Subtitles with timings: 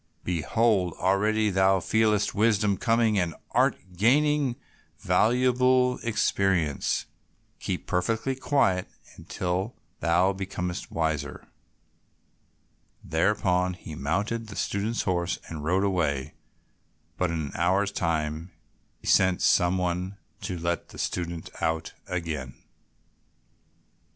[0.23, 4.55] Behold, already thou feelest wisdom coming, and art gaining
[4.99, 7.05] valuable experience.
[7.59, 8.87] Keep perfectly quiet
[9.17, 11.47] until thou becomest wiser."
[13.03, 16.33] Thereupon he mounted the student's horse and rode away,
[17.15, 18.49] but in an hour's time
[19.03, 22.55] sent some one to let the student out again.